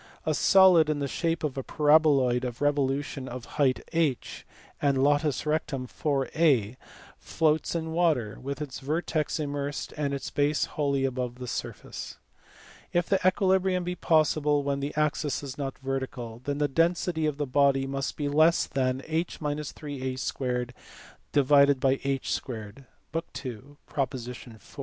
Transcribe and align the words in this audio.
A 0.25 0.33
solid 0.33 0.89
in 0.89 0.97
the 0.97 1.07
shape 1.07 1.43
of 1.43 1.59
a 1.59 1.63
paraboloid 1.63 2.43
of 2.43 2.59
revolution 2.59 3.27
of 3.27 3.45
height 3.61 3.81
h 3.93 4.47
and 4.81 4.97
latus 5.03 5.45
rectum 5.45 5.85
4a 5.85 6.75
floats 7.19 7.75
in 7.75 7.91
water, 7.91 8.39
with 8.41 8.63
its 8.63 8.79
vertex 8.79 9.39
immersed 9.39 9.93
and 9.95 10.11
its 10.11 10.31
base 10.31 10.65
wholly 10.65 11.05
above 11.05 11.35
the 11.35 11.45
surface. 11.45 12.17
If 12.91 13.13
equilibrium 13.13 13.83
be 13.83 13.93
possible 13.93 14.63
when 14.63 14.79
the 14.79 14.91
axis 14.95 15.43
is 15.43 15.55
not 15.55 15.77
vertical, 15.77 16.41
then 16.45 16.57
the 16.57 16.67
density 16.67 17.27
of 17.27 17.37
the 17.37 17.45
body 17.45 17.85
must 17.85 18.17
be 18.17 18.27
less 18.27 18.65
than 18.65 19.03
(h 19.05 19.37
3a) 19.37 20.65
2 21.31 21.43
/ti* 21.43 22.83
(book 23.11 23.27
n. 23.45 23.77
prop. 23.85 24.13
4). 24.57 24.59